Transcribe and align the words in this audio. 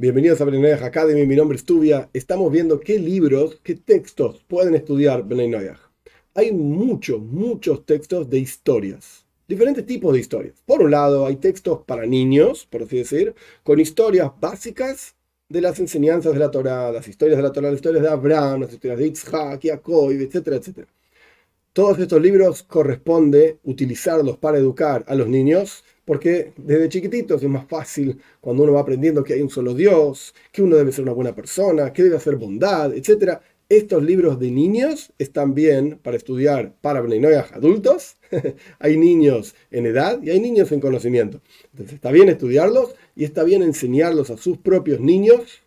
Bienvenidos 0.00 0.40
a 0.40 0.46
Bnei 0.46 0.72
Academy, 0.72 1.26
mi 1.26 1.36
nombre 1.36 1.58
es 1.58 1.64
Tubia. 1.66 2.08
Estamos 2.14 2.50
viendo 2.50 2.80
qué 2.80 2.98
libros, 2.98 3.60
qué 3.62 3.74
textos 3.74 4.42
pueden 4.48 4.74
estudiar 4.74 5.24
Bnei 5.24 5.52
Hay 6.32 6.52
muchos, 6.52 7.20
muchos 7.20 7.84
textos 7.84 8.30
de 8.30 8.38
historias, 8.38 9.26
diferentes 9.46 9.84
tipos 9.84 10.14
de 10.14 10.20
historias. 10.20 10.54
Por 10.64 10.82
un 10.82 10.92
lado, 10.92 11.26
hay 11.26 11.36
textos 11.36 11.80
para 11.84 12.06
niños, 12.06 12.66
por 12.70 12.84
así 12.84 12.96
decir, 12.96 13.34
con 13.62 13.78
historias 13.78 14.30
básicas 14.40 15.16
de 15.50 15.60
las 15.60 15.78
enseñanzas 15.78 16.32
de 16.32 16.38
la 16.38 16.50
Torah, 16.50 16.90
las 16.90 17.06
historias 17.06 17.36
de 17.36 17.42
la 17.42 17.52
Torah, 17.52 17.68
las 17.68 17.76
historias 17.76 18.02
de 18.02 18.08
Abraham, 18.08 18.62
las 18.62 18.72
historias 18.72 19.00
de 19.00 19.04
Yitzhak, 19.04 19.62
Jacob, 19.62 20.12
etcétera, 20.12 20.56
etcétera. 20.56 20.88
Todos 21.72 22.00
estos 22.00 22.20
libros 22.20 22.64
corresponde 22.64 23.58
utilizarlos 23.62 24.36
para 24.38 24.58
educar 24.58 25.04
a 25.06 25.14
los 25.14 25.28
niños 25.28 25.84
porque 26.04 26.52
desde 26.56 26.88
chiquititos 26.88 27.40
es 27.40 27.48
más 27.48 27.68
fácil 27.68 28.20
cuando 28.40 28.64
uno 28.64 28.72
va 28.72 28.80
aprendiendo 28.80 29.22
que 29.22 29.34
hay 29.34 29.42
un 29.42 29.50
solo 29.50 29.72
Dios, 29.72 30.34
que 30.50 30.62
uno 30.62 30.74
debe 30.74 30.90
ser 30.90 31.04
una 31.04 31.12
buena 31.12 31.32
persona, 31.32 31.92
que 31.92 32.02
debe 32.02 32.16
hacer 32.16 32.34
bondad, 32.34 32.92
etc. 32.92 33.38
Estos 33.68 34.02
libros 34.02 34.40
de 34.40 34.50
niños 34.50 35.12
están 35.16 35.54
bien 35.54 36.00
para 36.02 36.16
estudiar 36.16 36.74
para 36.80 37.02
Bneinoyah 37.02 37.46
adultos. 37.52 38.16
hay 38.80 38.96
niños 38.96 39.54
en 39.70 39.86
edad 39.86 40.20
y 40.20 40.30
hay 40.30 40.40
niños 40.40 40.72
en 40.72 40.80
conocimiento. 40.80 41.40
Entonces 41.70 41.94
está 41.94 42.10
bien 42.10 42.28
estudiarlos 42.28 42.96
y 43.14 43.22
está 43.22 43.44
bien 43.44 43.62
enseñarlos 43.62 44.30
a 44.30 44.36
sus 44.38 44.58
propios 44.58 44.98
niños 44.98 45.62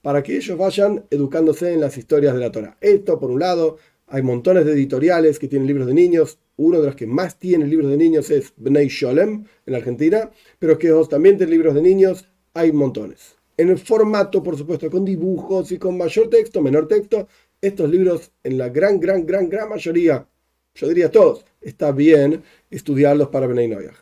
para 0.00 0.22
que 0.22 0.36
ellos 0.36 0.56
vayan 0.56 1.04
educándose 1.10 1.74
en 1.74 1.80
las 1.80 1.98
historias 1.98 2.32
de 2.32 2.40
la 2.40 2.52
Torah. 2.52 2.76
Esto 2.80 3.18
por 3.18 3.30
un 3.30 3.40
lado, 3.40 3.76
hay 4.06 4.22
montones 4.22 4.64
de 4.64 4.72
editoriales 4.72 5.38
que 5.38 5.48
tienen 5.48 5.66
libros 5.66 5.86
de 5.86 5.94
niños. 5.94 6.38
Uno 6.56 6.80
de 6.80 6.86
los 6.86 6.96
que 6.96 7.06
más 7.06 7.38
tiene 7.38 7.66
libros 7.66 7.90
de 7.90 7.96
niños 7.96 8.30
es 8.30 8.52
Bnei 8.56 8.88
Sholem 8.88 9.44
en 9.66 9.74
Argentina, 9.74 10.30
pero 10.58 10.78
que 10.78 10.90
también 11.08 11.36
tienen 11.36 11.54
libros 11.54 11.74
de 11.74 11.82
niños, 11.82 12.28
hay 12.52 12.70
montones. 12.72 13.36
En 13.56 13.70
el 13.70 13.78
formato, 13.78 14.42
por 14.42 14.56
supuesto, 14.56 14.90
con 14.90 15.04
dibujos 15.04 15.72
y 15.72 15.78
con 15.78 15.96
mayor 15.96 16.28
texto, 16.28 16.60
menor 16.60 16.86
texto, 16.86 17.28
estos 17.60 17.88
libros, 17.90 18.30
en 18.42 18.58
la 18.58 18.68
gran, 18.68 19.00
gran, 19.00 19.24
gran, 19.24 19.48
gran 19.48 19.68
mayoría, 19.68 20.26
yo 20.74 20.88
diría 20.88 21.10
todos, 21.10 21.44
está 21.60 21.92
bien 21.92 22.42
estudiarlos 22.70 23.28
para 23.28 23.46
Bnei 23.46 23.68
Noyah. 23.68 23.94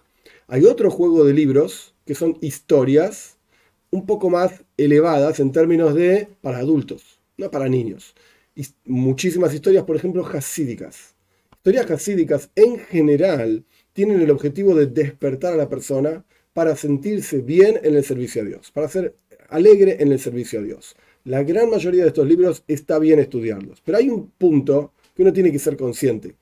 Hay 0.49 0.65
otro 0.65 0.91
juego 0.91 1.25
de 1.25 1.33
libros 1.33 1.95
que 2.05 2.15
son 2.15 2.37
historias 2.41 3.37
un 3.91 4.07
poco 4.07 4.31
más 4.31 4.65
elevadas 4.77 5.39
en 5.39 5.53
términos 5.53 5.95
de 5.95 6.29
para 6.41 6.59
adultos, 6.59 7.21
no 7.37 7.51
para 7.51 7.69
niños 7.69 8.15
muchísimas 8.85 9.55
historias, 9.55 9.85
por 9.85 9.97
ejemplo, 9.97 10.27
hasídicas. 10.27 11.15
Historias 11.53 11.91
hasídicas 11.91 12.51
en 12.55 12.79
general 12.79 13.65
tienen 13.93 14.21
el 14.21 14.31
objetivo 14.31 14.75
de 14.75 14.87
despertar 14.87 15.53
a 15.55 15.57
la 15.57 15.69
persona 15.69 16.25
para 16.53 16.77
sentirse 16.77 17.39
bien 17.39 17.81
en 17.83 17.95
el 17.95 18.05
servicio 18.05 18.43
a 18.43 18.45
Dios, 18.45 18.71
para 18.71 18.89
ser 18.89 19.17
alegre 19.49 19.97
en 20.01 20.13
el 20.13 20.19
servicio 20.19 20.61
a 20.61 20.63
Dios. 20.63 20.97
La 21.25 21.43
gran 21.43 21.71
mayoría 21.71 22.03
de 22.03 22.09
estos 22.09 22.27
libros 22.27 22.65
está 22.67 22.99
bien 22.99 23.19
estudiarlos, 23.19 23.81
pero 23.85 23.99
hay 23.99 24.11
un 24.11 24.31
punto 24.31 24.93
que 25.15 25.23
uno 25.23 25.33
tiene 25.33 25.53
que 25.53 25.59
ser 25.59 25.77
consciente. 25.77 26.35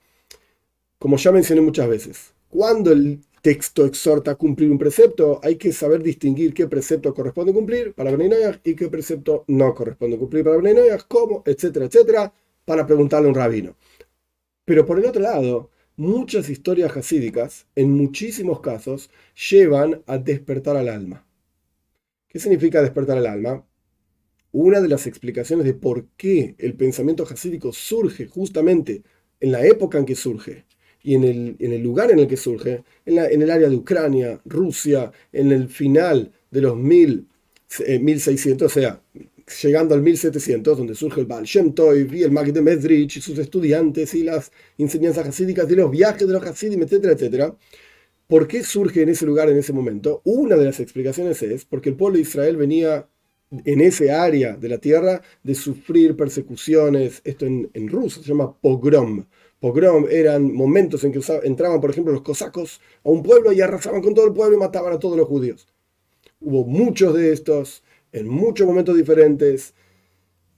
Como 0.98 1.16
ya 1.16 1.32
mencioné 1.32 1.60
muchas 1.60 1.88
veces, 1.88 2.32
cuando 2.48 2.92
el 2.92 3.20
texto 3.40 3.84
exhorta 3.84 4.32
a 4.32 4.34
cumplir 4.34 4.70
un 4.70 4.78
precepto, 4.78 5.40
hay 5.42 5.56
que 5.56 5.72
saber 5.72 6.02
distinguir 6.02 6.54
qué 6.54 6.66
precepto 6.66 7.14
corresponde 7.14 7.52
cumplir 7.52 7.94
para 7.94 8.10
Bnei 8.10 8.30
y 8.64 8.74
qué 8.74 8.88
precepto 8.88 9.44
no 9.48 9.74
corresponde 9.74 10.18
cumplir 10.18 10.44
para 10.44 10.56
Bnei 10.56 10.90
cómo, 11.08 11.42
etcétera, 11.46 11.86
etcétera, 11.86 12.32
para 12.64 12.86
preguntarle 12.86 13.26
a 13.26 13.30
un 13.30 13.34
rabino. 13.34 13.76
Pero 14.64 14.86
por 14.86 14.98
el 14.98 15.06
otro 15.06 15.22
lado, 15.22 15.70
muchas 15.96 16.48
historias 16.48 16.96
hasídicas, 16.96 17.66
en 17.74 17.92
muchísimos 17.92 18.60
casos, 18.60 19.10
llevan 19.50 20.02
a 20.06 20.18
despertar 20.18 20.76
al 20.76 20.88
alma. 20.88 21.26
¿Qué 22.28 22.38
significa 22.38 22.82
despertar 22.82 23.18
al 23.18 23.26
alma? 23.26 23.66
Una 24.52 24.80
de 24.80 24.88
las 24.88 25.06
explicaciones 25.06 25.64
de 25.66 25.74
por 25.74 26.06
qué 26.16 26.54
el 26.58 26.74
pensamiento 26.74 27.24
hasídico 27.24 27.72
surge 27.72 28.26
justamente 28.26 29.02
en 29.40 29.52
la 29.52 29.64
época 29.64 29.98
en 29.98 30.04
que 30.04 30.16
surge 30.16 30.64
y 31.02 31.14
en 31.14 31.24
el, 31.24 31.56
en 31.58 31.72
el 31.72 31.82
lugar 31.82 32.10
en 32.10 32.18
el 32.18 32.26
que 32.26 32.36
surge, 32.36 32.82
en, 33.06 33.18
en, 33.18 33.42
el 33.42 33.50
área 33.50 33.68
de 33.68 33.76
Ucrania, 33.76 34.40
Rusia, 34.44 35.10
en 35.32 35.52
el 35.52 35.68
final 35.68 36.32
de 36.50 36.60
los 36.60 36.76
mil, 36.76 37.26
1600, 37.78 38.62
eh, 38.62 38.64
o 38.66 38.68
sea, 38.68 39.02
llegando 39.62 39.94
al 39.94 40.02
1700, 40.02 40.78
donde 40.78 40.94
surge 40.94 41.20
el 41.20 41.26
Baal 41.26 41.44
Shem 41.44 41.72
y 42.12 42.22
el 42.22 42.30
Magid 42.30 42.54
de 42.54 42.62
Medrich 42.62 43.16
y 43.16 43.20
sus 43.20 43.38
estudiantes 43.38 44.14
y 44.14 44.24
las 44.24 44.52
enseñanzas 44.78 45.28
hasídicas 45.28 45.70
y 45.70 45.76
los 45.76 45.90
viajes 45.90 46.26
de 46.26 46.32
los 46.32 46.44
hasidim, 46.44 46.82
etcétera, 46.82 47.14
etcétera. 47.14 47.56
¿Por 48.26 48.46
qué 48.46 48.62
surge 48.62 49.02
en 49.02 49.08
ese 49.08 49.26
lugar 49.26 49.48
en 49.50 49.58
ese 49.58 49.72
momento? 49.72 50.22
Una 50.24 50.56
de 50.56 50.64
las 50.64 50.78
explicaciones 50.80 51.42
es 51.42 51.64
porque 51.64 51.88
el 51.88 51.96
pueblo 51.96 52.16
de 52.16 52.22
Israel 52.22 52.56
venía 52.56 53.08
en 53.64 53.80
ese 53.80 54.12
área 54.12 54.56
de 54.56 54.68
la 54.68 54.78
tierra 54.78 55.22
de 55.42 55.54
sufrir 55.56 56.16
persecuciones, 56.16 57.20
esto 57.24 57.46
en, 57.46 57.68
en 57.74 57.88
ruso 57.88 58.22
se 58.22 58.28
llama 58.28 58.56
pogrom, 58.60 59.26
pogrom 59.60 60.06
eran 60.10 60.52
momentos 60.52 61.04
en 61.04 61.12
que 61.12 61.20
entraban, 61.44 61.80
por 61.80 61.90
ejemplo, 61.90 62.12
los 62.12 62.22
cosacos 62.22 62.80
a 63.04 63.10
un 63.10 63.22
pueblo 63.22 63.52
y 63.52 63.60
arrasaban 63.60 64.02
con 64.02 64.14
todo 64.14 64.26
el 64.26 64.32
pueblo 64.32 64.56
y 64.56 64.60
mataban 64.60 64.92
a 64.92 64.98
todos 64.98 65.16
los 65.16 65.28
judíos. 65.28 65.68
Hubo 66.40 66.64
muchos 66.64 67.14
de 67.14 67.32
estos, 67.32 67.82
en 68.12 68.26
muchos 68.26 68.66
momentos 68.66 68.96
diferentes, 68.96 69.74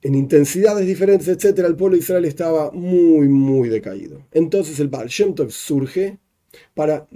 en 0.03 0.15
intensidades 0.15 0.87
diferentes, 0.87 1.29
etc. 1.29 1.59
El 1.61 1.77
pueblo 1.77 1.97
de 1.97 2.03
Israel 2.03 2.25
estaba 2.25 2.71
muy, 2.71 3.29
muy 3.29 3.69
decaído. 3.69 4.27
Entonces 4.33 4.79
el 4.81 4.89
Baal 4.89 5.09
Shem 5.09 5.35
Tov 5.35 5.51
surge 5.51 6.19
para 6.75 7.09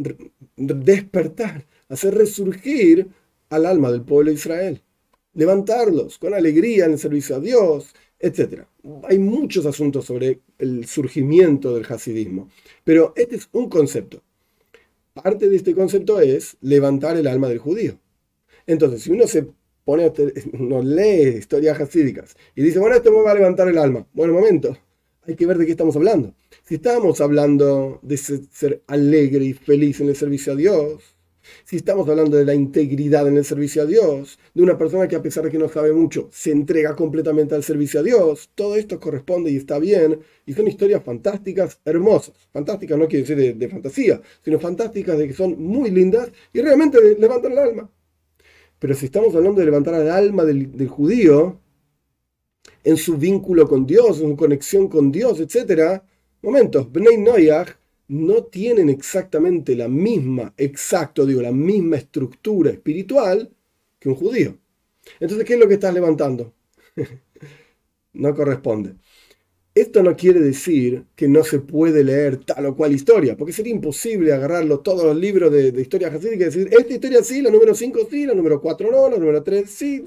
despertar, 0.56 1.66
hacer 1.88 2.14
resurgir 2.14 3.08
al 3.48 3.66
alma 3.66 3.92
del 3.92 4.02
pueblo 4.02 4.30
de 4.30 4.36
Israel, 4.36 4.82
levantarlos 5.34 6.18
con 6.18 6.34
alegría 6.34 6.86
en 6.86 6.92
el 6.92 6.98
servicio 6.98 7.36
a 7.36 7.40
Dios, 7.40 7.94
etc. 8.18 8.62
Hay 9.04 9.18
muchos 9.18 9.66
asuntos 9.66 10.04
sobre 10.04 10.40
el 10.58 10.86
surgimiento 10.86 11.74
del 11.74 11.86
hasidismo, 11.88 12.48
pero 12.84 13.12
este 13.16 13.36
es 13.36 13.48
un 13.52 13.68
concepto. 13.68 14.22
Parte 15.14 15.48
de 15.48 15.56
este 15.56 15.74
concepto 15.74 16.20
es 16.20 16.56
levantar 16.60 17.16
el 17.16 17.26
alma 17.26 17.48
del 17.48 17.58
judío. 17.58 17.98
Entonces, 18.66 19.02
si 19.02 19.10
uno 19.10 19.26
se 19.26 19.46
pone, 19.84 20.12
uno 20.52 20.82
lee 20.82 21.38
historias 21.38 21.80
hasídicas 21.80 22.36
y 22.54 22.62
dice, 22.62 22.78
bueno, 22.78 22.96
esto 22.96 23.12
me 23.12 23.22
va 23.22 23.30
a 23.30 23.34
levantar 23.34 23.68
el 23.68 23.78
alma. 23.78 24.06
Bueno, 24.12 24.34
momento, 24.34 24.76
hay 25.22 25.34
que 25.34 25.46
ver 25.46 25.58
de 25.58 25.66
qué 25.66 25.72
estamos 25.72 25.96
hablando. 25.96 26.34
Si 26.64 26.76
estamos 26.76 27.20
hablando 27.20 28.00
de 28.02 28.16
ser 28.16 28.82
alegre 28.86 29.44
y 29.44 29.52
feliz 29.54 30.00
en 30.00 30.08
el 30.08 30.16
servicio 30.16 30.52
a 30.52 30.56
Dios, 30.56 31.15
si 31.64 31.76
estamos 31.76 32.08
hablando 32.08 32.36
de 32.36 32.44
la 32.44 32.54
integridad 32.54 33.26
en 33.28 33.36
el 33.36 33.44
servicio 33.44 33.82
a 33.82 33.86
Dios, 33.86 34.38
de 34.54 34.62
una 34.62 34.78
persona 34.78 35.08
que 35.08 35.16
a 35.16 35.22
pesar 35.22 35.44
de 35.44 35.50
que 35.50 35.58
no 35.58 35.68
sabe 35.68 35.92
mucho, 35.92 36.28
se 36.32 36.50
entrega 36.50 36.94
completamente 36.94 37.54
al 37.54 37.62
servicio 37.62 38.00
a 38.00 38.02
Dios, 38.02 38.50
todo 38.54 38.76
esto 38.76 39.00
corresponde 39.00 39.50
y 39.50 39.56
está 39.56 39.78
bien, 39.78 40.20
y 40.44 40.52
son 40.52 40.68
historias 40.68 41.02
fantásticas, 41.02 41.80
hermosas. 41.84 42.34
Fantásticas 42.52 42.98
no 42.98 43.08
quiere 43.08 43.26
decir 43.26 43.56
de, 43.56 43.68
fantasía, 43.68 44.20
sino 44.44 44.58
fantásticas 44.58 45.18
de 45.18 45.28
que 45.28 45.34
son 45.34 45.60
muy 45.62 45.90
lindas 45.90 46.30
y 46.52 46.60
realmente 46.60 46.98
levantan 47.18 47.52
el 47.52 47.58
alma. 47.58 47.90
Pero 48.78 48.94
si 48.94 49.06
estamos 49.06 49.34
hablando 49.34 49.60
de 49.60 49.66
levantar 49.66 49.94
el 49.94 50.10
alma 50.10 50.44
del, 50.44 50.88
judío, 50.88 51.60
en 52.84 52.96
su 52.96 53.16
vínculo 53.16 53.66
con 53.66 53.86
Dios, 53.86 54.20
en 54.20 54.30
su 54.30 54.36
conexión 54.36 54.88
con 54.88 55.10
Dios, 55.10 55.40
etc., 55.40 56.02
momentos, 56.42 56.90
Bnei 56.92 57.18
Noyach 57.18 57.68
no 58.08 58.44
tienen 58.44 58.88
exactamente 58.88 59.74
la 59.74 59.88
misma, 59.88 60.54
exacto, 60.56 61.26
digo, 61.26 61.42
la 61.42 61.52
misma 61.52 61.96
estructura 61.96 62.70
espiritual 62.70 63.50
que 63.98 64.08
un 64.08 64.14
judío. 64.14 64.58
Entonces, 65.20 65.46
¿qué 65.46 65.54
es 65.54 65.60
lo 65.60 65.68
que 65.68 65.74
estás 65.74 65.94
levantando? 65.94 66.52
no 68.12 68.34
corresponde. 68.34 68.94
Esto 69.74 70.02
no 70.02 70.16
quiere 70.16 70.40
decir 70.40 71.04
que 71.14 71.28
no 71.28 71.44
se 71.44 71.60
puede 71.60 72.02
leer 72.02 72.38
tal 72.38 72.66
o 72.66 72.76
cual 72.76 72.92
historia, 72.92 73.36
porque 73.36 73.52
sería 73.52 73.74
imposible 73.74 74.32
agarrarlo 74.32 74.80
todos 74.80 75.04
los 75.04 75.16
libros 75.16 75.52
de, 75.52 75.68
historia 75.80 76.10
jasídica 76.10 76.44
y 76.44 76.46
decir, 76.46 76.68
esta 76.70 76.94
historia 76.94 77.22
sí, 77.22 77.42
la 77.42 77.50
número 77.50 77.74
5 77.74 78.08
sí, 78.10 78.24
la 78.24 78.34
número 78.34 78.60
4 78.60 78.90
no, 78.90 79.10
la 79.10 79.18
número 79.18 79.42
3 79.42 79.68
sí. 79.70 80.04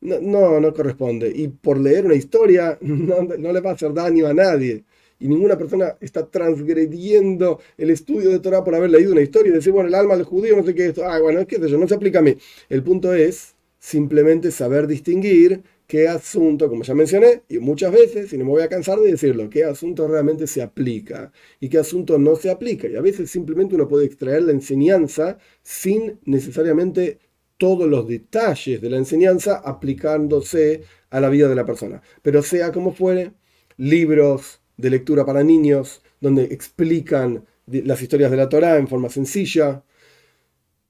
No, 0.00 0.60
no, 0.60 0.74
corresponde. 0.74 1.32
Y 1.34 1.48
por 1.48 1.78
leer 1.80 2.06
una 2.06 2.14
historia 2.14 2.78
no, 2.82 3.22
no 3.22 3.52
le 3.52 3.60
va 3.60 3.70
a 3.70 3.74
hacer 3.74 3.92
daño 3.92 4.26
a 4.26 4.34
nadie 4.34 4.84
y 5.18 5.28
ninguna 5.28 5.56
persona 5.56 5.96
está 6.00 6.26
transgrediendo 6.26 7.60
el 7.76 7.90
estudio 7.90 8.30
de 8.30 8.40
Torah 8.40 8.64
por 8.64 8.74
haber 8.74 8.90
leído 8.90 9.12
una 9.12 9.22
historia 9.22 9.50
y 9.50 9.54
decir, 9.54 9.72
bueno, 9.72 9.88
el 9.88 9.94
alma 9.94 10.16
del 10.16 10.24
judío, 10.24 10.56
no 10.56 10.64
sé 10.64 10.74
qué 10.74 10.82
es 10.84 10.88
esto, 10.90 11.06
ah, 11.06 11.20
bueno, 11.20 11.46
qué 11.46 11.56
sé 11.56 11.68
yo, 11.68 11.78
no 11.78 11.88
se 11.88 11.94
aplica 11.94 12.18
a 12.18 12.22
mí. 12.22 12.36
El 12.68 12.82
punto 12.82 13.14
es 13.14 13.54
simplemente 13.78 14.50
saber 14.50 14.86
distinguir 14.86 15.62
qué 15.86 16.08
asunto, 16.08 16.68
como 16.68 16.82
ya 16.82 16.94
mencioné, 16.94 17.42
y 17.48 17.58
muchas 17.58 17.92
veces, 17.92 18.32
y 18.32 18.38
no 18.38 18.44
me 18.44 18.50
voy 18.52 18.62
a 18.62 18.68
cansar 18.68 18.98
de 18.98 19.10
decirlo, 19.10 19.50
qué 19.50 19.64
asunto 19.64 20.08
realmente 20.08 20.46
se 20.46 20.62
aplica 20.62 21.32
y 21.60 21.68
qué 21.68 21.78
asunto 21.78 22.18
no 22.18 22.36
se 22.36 22.50
aplica. 22.50 22.88
Y 22.88 22.96
a 22.96 23.02
veces 23.02 23.30
simplemente 23.30 23.74
uno 23.74 23.86
puede 23.86 24.06
extraer 24.06 24.42
la 24.42 24.52
enseñanza 24.52 25.38
sin 25.62 26.18
necesariamente 26.24 27.18
todos 27.58 27.88
los 27.88 28.08
detalles 28.08 28.80
de 28.80 28.90
la 28.90 28.96
enseñanza 28.96 29.56
aplicándose 29.56 30.82
a 31.10 31.20
la 31.20 31.28
vida 31.28 31.48
de 31.48 31.54
la 31.54 31.66
persona. 31.66 32.02
Pero 32.22 32.42
sea 32.42 32.72
como 32.72 32.92
fuere, 32.92 33.32
libros, 33.76 34.60
de 34.76 34.90
lectura 34.90 35.24
para 35.24 35.42
niños, 35.42 36.02
donde 36.20 36.44
explican 36.44 37.44
las 37.66 38.02
historias 38.02 38.30
de 38.30 38.36
la 38.36 38.48
Torá 38.48 38.78
en 38.78 38.88
forma 38.88 39.08
sencilla, 39.08 39.82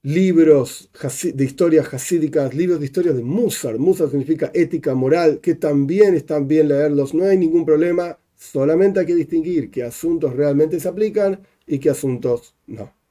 libros 0.03 0.91
de 1.23 1.45
historias 1.45 1.93
hasídicas, 1.93 2.55
libros 2.55 2.79
de 2.79 2.87
historias 2.87 3.17
de 3.17 3.23
Musar. 3.23 3.79
Musar 3.79 4.11
significa 4.11 4.51
ética, 4.55 4.95
moral, 4.95 5.41
que 5.41 5.55
también 5.55 6.15
están 6.15 6.47
bien 6.47 6.69
leerlos, 6.69 7.15
no 7.15 7.25
hay 7.25 7.39
ningún 7.39 7.65
problema. 7.65 8.19
Solamente 8.37 9.01
hay 9.01 9.07
que 9.07 9.15
distinguir 9.15 9.71
qué 9.71 9.83
asuntos 9.83 10.35
realmente 10.35 10.79
se 10.79 10.89
aplican 10.89 11.41
y 11.67 11.79
qué 11.79 11.91
asuntos 11.91 12.55
no. 12.67 13.04